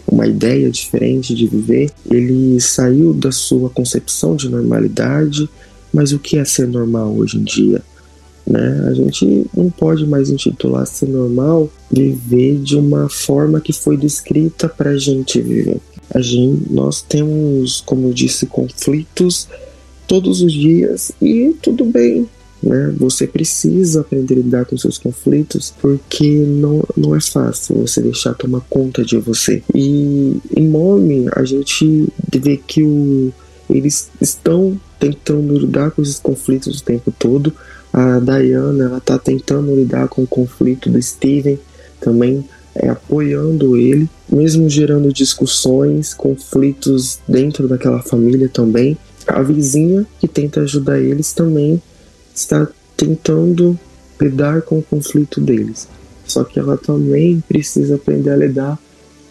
[0.08, 5.50] uma ideia diferente de viver, ele saiu da sua concepção de normalidade,
[5.92, 7.82] mas o que é ser normal hoje em dia?
[8.46, 8.88] Né?
[8.88, 14.70] A gente não pode mais intitular ser normal viver de uma forma que foi descrita
[14.70, 15.80] para a gente viver.
[16.14, 19.48] A gente, nós temos, como eu disse, conflitos
[20.08, 22.30] todos os dias e tudo bem.
[22.62, 22.94] Né?
[22.98, 28.34] Você precisa aprender a lidar com seus conflitos porque não, não é fácil você deixar
[28.34, 29.62] tomar conta de você.
[29.74, 33.32] E em Mormon a gente vê que o,
[33.70, 37.54] eles estão tentando lidar com esses conflitos o tempo todo,
[37.94, 41.58] a Diana ela tá tentando lidar com o conflito do Steven,
[42.02, 42.44] também
[42.76, 48.98] é, apoiando ele, mesmo gerando discussões, conflitos dentro daquela família também.
[49.26, 51.82] A vizinha que tenta ajudar eles também
[52.36, 52.68] está
[52.98, 53.80] tentando
[54.20, 55.88] lidar com o conflito deles.
[56.26, 58.80] Só que ela também precisa aprender a lidar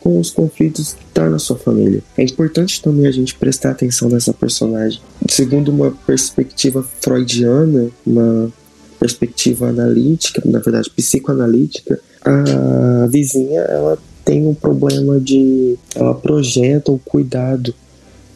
[0.01, 2.03] com os conflitos que está na sua família.
[2.17, 5.01] É importante também a gente prestar atenção nessa personagem.
[5.29, 8.53] Segundo uma perspectiva freudiana, uma
[9.01, 16.99] perspectiva analítica, na verdade psicoanalítica, a vizinha ela tem um problema de ela projeta o
[16.99, 17.75] cuidado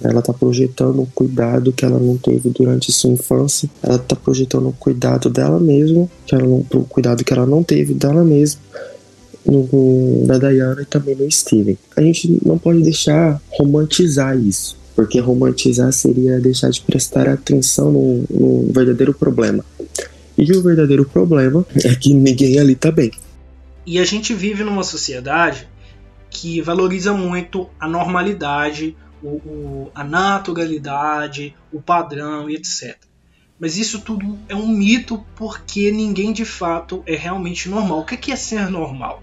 [0.03, 3.69] ela está projetando um cuidado que ela não teve durante sua infância.
[3.83, 7.95] Ela está projetando um cuidado dela mesma, que ela não, cuidado que ela não teve
[7.95, 8.61] dela mesma
[9.45, 11.77] no, na Diana e também no Steven.
[11.97, 18.25] A gente não pode deixar romantizar isso, porque romantizar seria deixar de prestar atenção no,
[18.31, 19.65] no verdadeiro problema.
[20.37, 23.11] E o verdadeiro problema é que ninguém ali tá bem.
[23.85, 25.67] E a gente vive numa sociedade
[26.31, 32.97] que valoriza muito a normalidade, o, o, a naturalidade, o padrão e etc.
[33.59, 38.01] Mas isso tudo é um mito porque ninguém de fato é realmente normal.
[38.01, 39.23] O que é ser normal?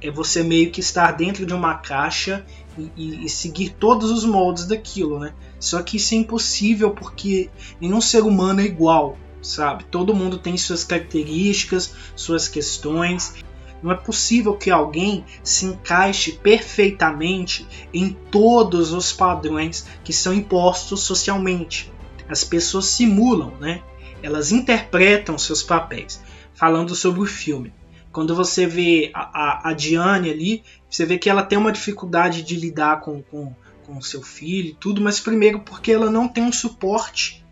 [0.00, 2.44] é você meio que estar dentro de uma caixa
[2.76, 5.34] e, e, e, seguir todos os moldes daquilo, né?
[5.58, 9.84] Só que isso é impossível porque nenhum ser humano é igual, sabe?
[9.84, 13.34] Todo mundo tem suas características, suas questões.
[13.82, 21.00] Não é possível que alguém se encaixe perfeitamente em todos os padrões que são impostos
[21.00, 21.92] socialmente.
[22.28, 23.82] As pessoas simulam, né?
[24.22, 26.20] Elas interpretam seus papéis.
[26.52, 27.72] Falando sobre o filme,
[28.10, 32.42] quando você vê a, a, a Diane ali, você vê que ela tem uma dificuldade
[32.42, 33.54] de lidar com, com,
[33.86, 37.46] com seu filho e tudo, mas primeiro porque ela não tem um suporte.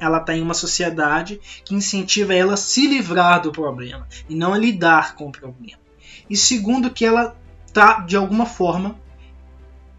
[0.00, 4.54] Ela está em uma sociedade que incentiva ela a se livrar do problema e não
[4.54, 5.78] a lidar com o problema.
[6.28, 7.36] E segundo, que ela
[7.66, 8.98] está, de alguma forma,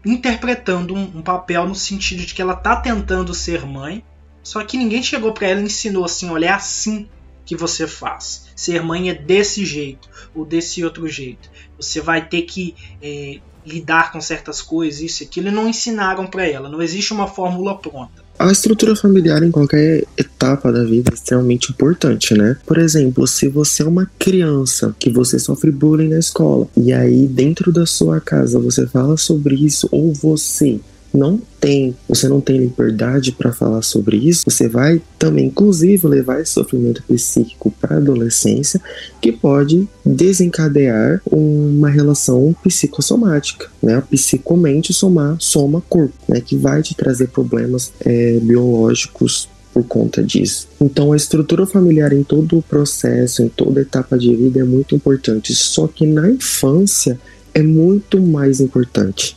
[0.04, 4.04] interpretando um, um, papel no sentido de que ela está tentando ser mãe,
[4.42, 7.08] só que ninguém chegou para ela e ensinou assim: olha, é assim
[7.44, 8.50] que você faz.
[8.56, 11.50] Ser mãe é desse jeito ou desse outro jeito.
[11.76, 16.26] Você vai ter que é, lidar com certas coisas, isso e aquilo, e não ensinaram
[16.26, 16.68] para ela.
[16.68, 18.21] Não existe uma fórmula pronta.
[18.42, 22.56] A estrutura familiar em qualquer etapa da vida é extremamente importante, né?
[22.66, 27.28] Por exemplo, se você é uma criança que você sofre bullying na escola e aí
[27.28, 30.80] dentro da sua casa você fala sobre isso ou você
[31.12, 36.40] não tem, você não tem liberdade para falar sobre isso, você vai também, inclusive, levar
[36.40, 38.80] esse sofrimento psíquico para a adolescência,
[39.20, 43.96] que pode desencadear uma relação psicossomática, né?
[43.96, 46.40] A psicomente somar, soma corpo, né?
[46.40, 50.68] Que vai te trazer problemas é, biológicos por conta disso.
[50.80, 54.94] Então, a estrutura familiar em todo o processo, em toda etapa de vida é muito
[54.94, 55.54] importante.
[55.54, 57.18] Só que na infância
[57.54, 59.36] é muito mais importante.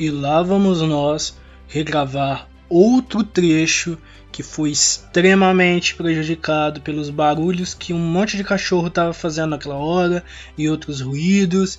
[0.00, 1.38] E lá vamos nós
[1.68, 3.98] regravar outro trecho
[4.32, 10.24] que foi extremamente prejudicado pelos barulhos que um monte de cachorro estava fazendo naquela hora
[10.56, 11.78] e outros ruídos.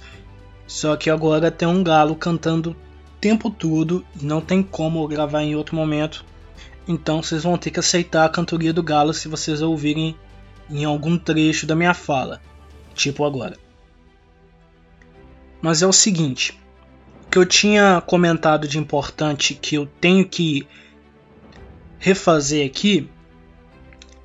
[0.68, 2.76] Só que agora tem um galo cantando o
[3.20, 6.24] tempo todo não tem como gravar em outro momento.
[6.88, 10.16] Então vocês vão ter que aceitar a cantoria do galo se vocês ouvirem
[10.70, 12.40] em algum trecho da minha fala,
[12.94, 13.58] tipo agora.
[15.60, 16.61] Mas é o seguinte,
[17.32, 20.68] que eu tinha comentado de importante que eu tenho que
[21.98, 23.10] refazer aqui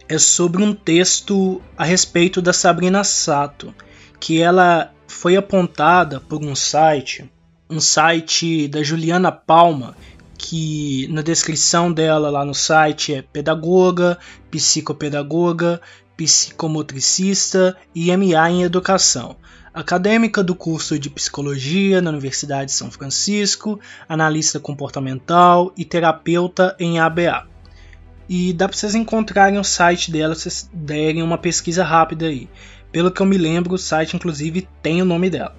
[0.08, 3.72] é sobre um texto a respeito da Sabrina Sato,
[4.18, 7.30] que ela foi apontada por um site,
[7.70, 9.96] um site da Juliana Palma,
[10.36, 14.18] que na descrição dela lá no site é pedagoga,
[14.50, 15.80] psicopedagoga,
[16.16, 19.36] psicomotricista e MA em educação
[19.76, 26.98] acadêmica do curso de psicologia na Universidade de São Francisco, analista comportamental e terapeuta em
[26.98, 27.46] ABA.
[28.26, 32.48] E dá para vocês encontrarem o site dela se vocês derem uma pesquisa rápida aí.
[32.90, 35.54] Pelo que eu me lembro, o site inclusive tem o nome dela.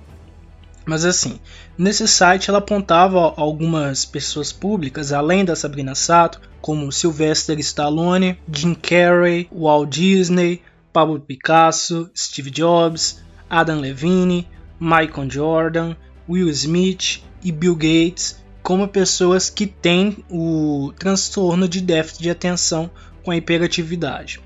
[0.84, 1.39] Mas assim,
[1.78, 8.74] nesse site ela apontava algumas pessoas públicas, além da Sabrina Sato, como Sylvester Stallone, Jim
[8.74, 14.48] Carrey, Walt Disney, Pablo Picasso, Steve Jobs, Adam Levine,
[14.80, 15.95] Michael Jordan,
[16.28, 22.91] Will Smith e Bill Gates como pessoas que têm o transtorno de déficit de atenção
[23.24, 24.41] com a hiperatividade.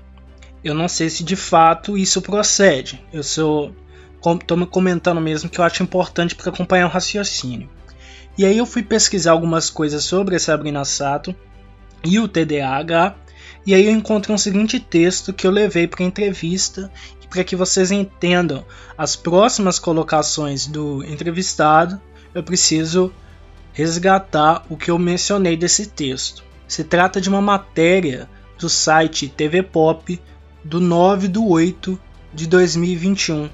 [0.62, 3.04] Eu não sei se de fato isso procede.
[3.12, 3.74] Eu sou
[4.24, 7.68] estou comentando mesmo que eu acho importante para acompanhar o raciocínio.
[8.38, 11.34] E aí eu fui pesquisar algumas coisas sobre a Sabrina Sato
[12.04, 13.16] e o TDAH,
[13.66, 16.90] e aí eu encontrei um seguinte texto que eu levei para entrevista
[17.32, 18.62] para que vocês entendam
[18.96, 21.98] as próximas colocações do entrevistado,
[22.34, 23.10] eu preciso
[23.72, 26.44] resgatar o que eu mencionei desse texto.
[26.68, 30.20] Se trata de uma matéria do site TV Pop
[30.62, 31.98] do 9 de 8
[32.34, 33.48] de 2021,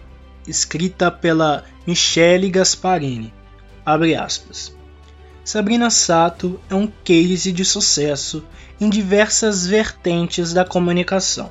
[0.46, 3.32] escrita pela Michele Gasparini.
[3.86, 4.76] Abre aspas.
[5.48, 8.44] Sabrina Sato é um case de sucesso
[8.78, 11.50] em diversas vertentes da comunicação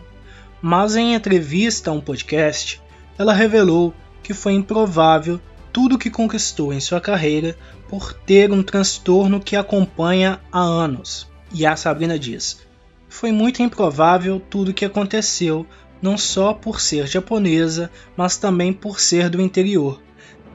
[0.61, 2.81] mas em entrevista a um podcast,
[3.17, 3.93] ela revelou
[4.23, 5.39] que foi improvável
[5.71, 7.55] tudo o que conquistou em sua carreira
[7.87, 11.27] por ter um transtorno que acompanha há anos.
[11.53, 12.59] E a Sabrina diz:
[13.07, 15.65] Foi muito improvável tudo o que aconteceu,
[16.01, 20.01] não só por ser japonesa, mas também por ser do interior.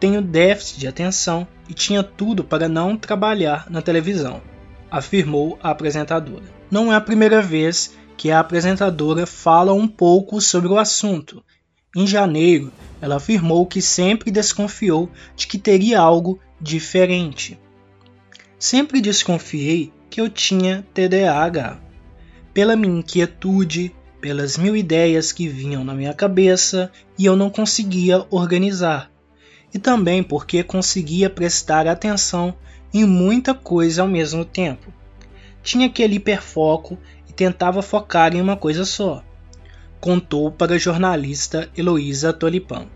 [0.02, 4.42] Tenho déficit de atenção e tinha tudo para não trabalhar na televisão,
[4.90, 6.42] afirmou a apresentadora.
[6.68, 11.40] Não é a primeira vez que a apresentadora fala um pouco sobre o assunto.
[11.94, 17.56] Em janeiro, ela afirmou que sempre desconfiou de que teria algo diferente.
[18.58, 21.78] Sempre desconfiei que eu tinha TDAH.
[22.52, 28.26] Pela minha inquietude, pelas mil ideias que vinham na minha cabeça e eu não conseguia
[28.30, 29.11] organizar.
[29.72, 32.54] E também porque conseguia prestar atenção
[32.92, 34.92] em muita coisa ao mesmo tempo.
[35.62, 36.98] Tinha aquele hiperfoco
[37.28, 39.24] e tentava focar em uma coisa só,
[40.00, 42.86] contou para a jornalista Heloísa Tolipan.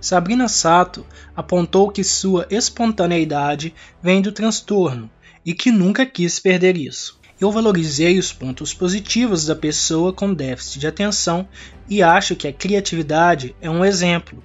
[0.00, 1.06] Sabrina Sato
[1.36, 5.10] apontou que sua espontaneidade vem do transtorno
[5.44, 7.20] e que nunca quis perder isso.
[7.40, 11.48] Eu valorizei os pontos positivos da pessoa com déficit de atenção
[11.88, 14.42] e acho que a criatividade é um exemplo.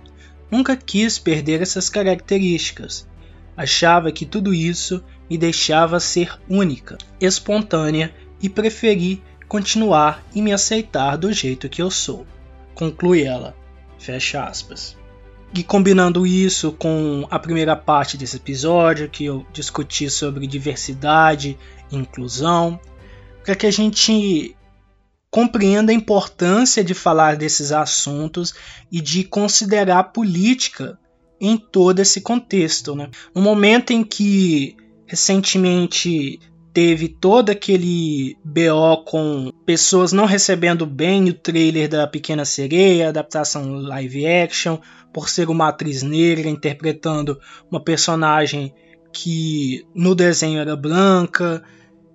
[0.49, 3.07] Nunca quis perder essas características.
[3.57, 11.17] Achava que tudo isso me deixava ser única, espontânea e preferi continuar e me aceitar
[11.17, 12.25] do jeito que eu sou.
[12.73, 13.55] Conclui ela.
[13.97, 14.97] Fecha aspas.
[15.53, 21.57] E combinando isso com a primeira parte desse episódio, que eu discuti sobre diversidade
[21.89, 22.79] e inclusão,
[23.43, 24.55] para que a gente
[25.36, 28.53] compreenda a importância de falar desses assuntos
[28.89, 30.97] e de considerar a política
[31.41, 32.95] em todo esse contexto.
[32.95, 33.09] Né?
[33.36, 36.39] No momento em que recentemente
[36.71, 43.73] teve todo aquele BO com pessoas não recebendo bem o trailer da Pequena Sereia, adaptação
[43.73, 44.77] live action,
[45.13, 47.38] por ser uma atriz negra interpretando
[47.69, 48.73] uma personagem
[49.11, 51.61] que no desenho era branca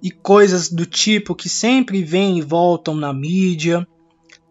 [0.02, 3.86] e coisas do tipo que sempre vêm e voltam na mídia.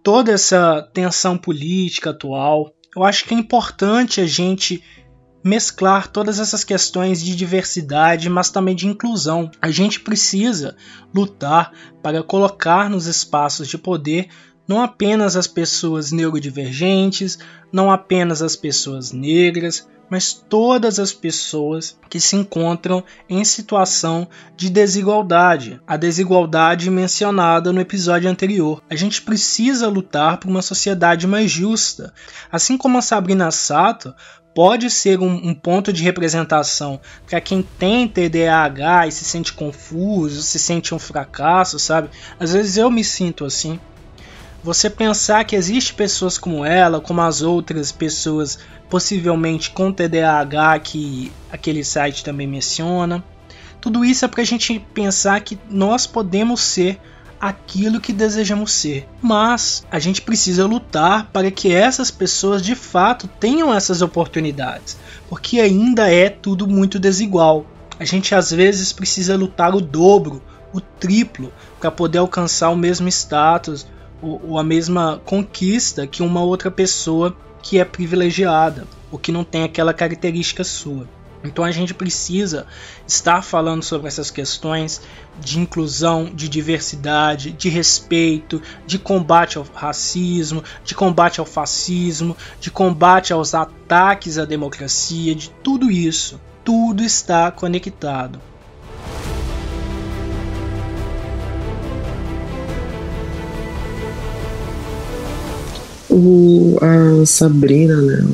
[0.04, 2.74] Toda essa tensão política atual.
[2.96, 4.84] Eu acho que é importante a gente
[5.44, 9.50] mesclar todas essas questões de diversidade, mas também de inclusão.
[9.62, 10.76] A gente precisa
[11.14, 11.72] lutar
[12.02, 14.30] para colocar nos espaços de poder
[14.68, 17.40] não apenas as pessoas neurodivergentes,
[17.74, 24.70] não apenas as pessoas negras, mas todas as pessoas que se encontram em situação de
[24.70, 28.82] desigualdade, a desigualdade mencionada no episódio anterior.
[28.90, 32.14] A gente precisa lutar por uma sociedade mais justa.
[32.52, 34.14] Assim como a Sabrina Sato
[34.54, 40.42] pode ser um, um ponto de representação para quem tem TDAH e se sente confuso,
[40.42, 42.10] se sente um fracasso, sabe?
[42.40, 43.80] Às vezes eu me sinto assim.
[44.62, 51.32] Você pensar que existe pessoas como ela, como as outras pessoas possivelmente com TDAH que
[51.50, 53.24] aquele site também menciona.
[53.80, 57.00] Tudo isso é para a gente pensar que nós podemos ser
[57.40, 59.08] aquilo que desejamos ser.
[59.22, 64.98] Mas a gente precisa lutar para que essas pessoas de fato tenham essas oportunidades,
[65.30, 67.66] porque ainda é tudo muito desigual.
[67.98, 70.42] A gente às vezes precisa lutar o dobro,
[70.74, 73.88] o triplo, para poder alcançar o mesmo status
[74.22, 79.64] ou, a mesma conquista que uma outra pessoa que é privilegiada, ou que não tem
[79.64, 81.08] aquela característica sua.
[81.44, 82.68] Então a gente precisa
[83.08, 85.02] estar falando sobre essas questões
[85.40, 92.70] de inclusão, de diversidade, de respeito, de combate ao racismo, de combate ao fascismo, de
[92.70, 96.40] combate aos ataques à democracia, de tudo isso.
[96.64, 98.49] Tudo está conectado.
[106.10, 108.26] O, a Sabrina, né?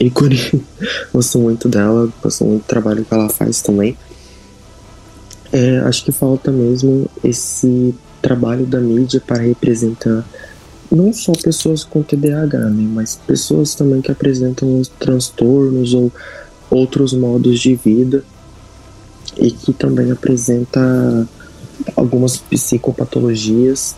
[0.00, 0.38] O ícone,
[1.12, 3.96] gosto muito dela, gosto muito do trabalho que ela faz também.
[5.52, 10.24] É, acho que falta mesmo esse trabalho da mídia para representar
[10.90, 16.10] não só pessoas com TDAH, né, mas pessoas também que apresentam transtornos ou
[16.70, 18.24] outros modos de vida
[19.36, 21.28] e que também apresenta
[21.94, 23.94] algumas psicopatologias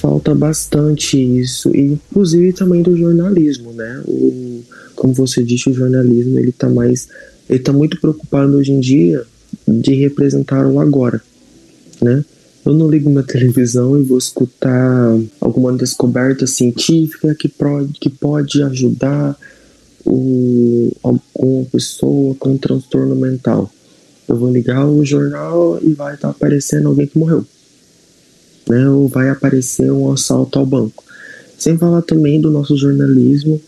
[0.00, 4.02] falta bastante isso, e inclusive também do jornalismo, né?
[4.06, 4.62] O,
[4.94, 7.08] como você disse, o jornalismo ele tá mais,
[7.48, 9.24] ele tá muito preocupado hoje em dia
[9.66, 11.20] de representar o agora,
[12.00, 12.24] né?
[12.64, 18.62] Eu não ligo na televisão e vou escutar alguma descoberta científica que pode, que pode
[18.62, 19.36] ajudar
[20.04, 23.70] o, alguma pessoa com transtorno mental.
[24.28, 27.44] Eu vou ligar o jornal e vai estar tá aparecendo alguém que morreu
[28.68, 31.04] né, ou vai aparecer um assalto ao banco.
[31.58, 33.60] Sem falar também do nosso jornalismo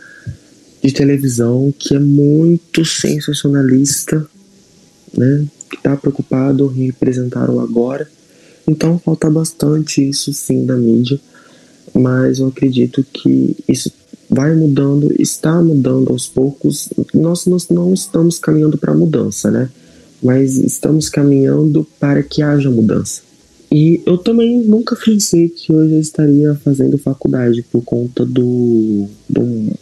[0.83, 4.25] de televisão, que é muito sensacionalista,
[5.17, 8.09] né, que está preocupado em representar o agora.
[8.67, 11.19] Então falta bastante isso sim da mídia,
[11.95, 13.91] mas eu acredito que isso
[14.29, 16.89] vai mudando, está mudando aos poucos.
[17.13, 19.69] Nós, nós não estamos caminhando para a mudança, né?
[20.23, 23.23] Mas estamos caminhando para que haja mudança.
[23.71, 29.73] E eu também nunca pensei que hoje eu estaria fazendo faculdade por conta do, do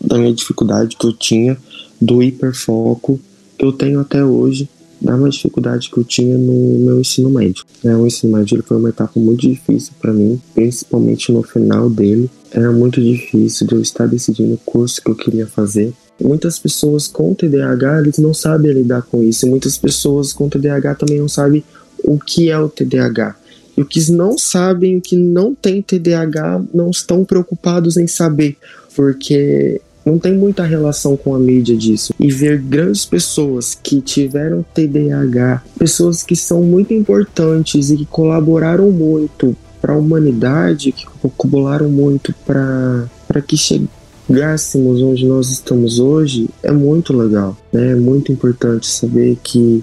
[0.00, 1.56] da minha dificuldade que eu tinha,
[2.00, 3.20] do hiperfoco
[3.58, 4.68] que eu tenho até hoje,
[5.00, 7.64] da uma dificuldade que eu tinha no meu ensino médio.
[7.84, 12.30] É, o ensino médio foi uma etapa muito difícil para mim, principalmente no final dele.
[12.50, 15.92] Era muito difícil de eu estar decidindo o curso que eu queria fazer.
[16.20, 19.46] Muitas pessoas com TDAH eles não sabem lidar com isso.
[19.46, 21.62] Muitas pessoas com TDAH também não sabem
[22.04, 23.36] o que é o TDAH.
[23.76, 28.56] E os que não sabem, o que não tem TDAH, não estão preocupados em saber,
[28.94, 32.12] porque não tem muita relação com a mídia disso.
[32.20, 38.90] E ver grandes pessoas que tiveram TDAH, pessoas que são muito importantes e que colaboraram
[38.90, 43.08] muito para a humanidade, que colaboraram muito para
[43.46, 47.56] que chegássemos onde nós estamos hoje, é muito legal.
[47.72, 47.92] Né?
[47.92, 49.82] É muito importante saber que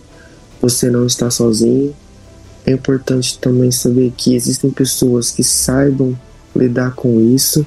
[0.62, 1.94] você não está sozinho,
[2.66, 6.18] é importante também saber que existem pessoas que saibam
[6.56, 7.66] lidar com isso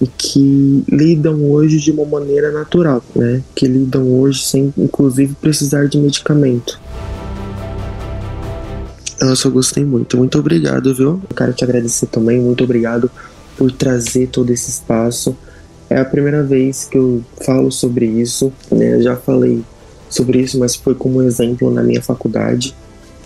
[0.00, 3.42] e que lidam hoje de uma maneira natural, né?
[3.54, 6.80] Que lidam hoje sem, inclusive, precisar de medicamento.
[9.20, 10.16] Eu só gostei muito.
[10.16, 11.20] Muito obrigado, viu?
[11.28, 12.40] Eu quero te agradecer também.
[12.40, 13.10] Muito obrigado
[13.56, 15.36] por trazer todo esse espaço.
[15.88, 18.94] É a primeira vez que eu falo sobre isso, né?
[18.94, 19.62] Eu já falei
[20.08, 22.74] sobre isso, mas foi como exemplo na minha faculdade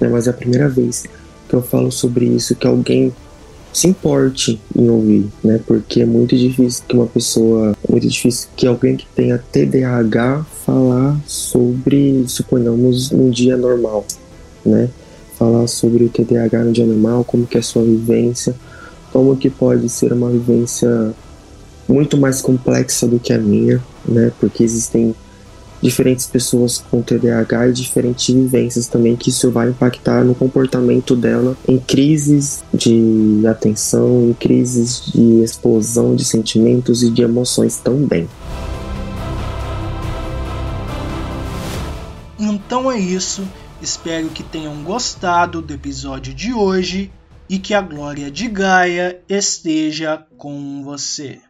[0.00, 0.08] né?
[0.08, 1.04] Mas é a primeira vez
[1.48, 3.12] que eu falo sobre isso, que alguém
[3.72, 5.60] se importe em ouvir, né?
[5.66, 10.44] Porque é muito difícil que uma pessoa, é muito difícil que alguém que tenha TDAH
[10.64, 14.04] falar sobre, suponhamos, um dia normal,
[14.64, 14.88] né?
[15.38, 18.54] Falar sobre o TDAH no dia normal, como que é a sua vivência,
[19.12, 21.14] como que pode ser uma vivência
[21.88, 24.32] muito mais complexa do que a minha, né?
[24.40, 25.14] Porque existem
[25.82, 31.56] diferentes pessoas com TDAH e diferentes vivências também, que isso vai impactar no comportamento dela
[31.66, 38.28] em crises de atenção, em crises de explosão de sentimentos e de emoções também.
[42.38, 43.46] Então é isso.
[43.80, 47.10] Espero que tenham gostado do episódio de hoje
[47.48, 51.40] e que a glória de Gaia esteja com você.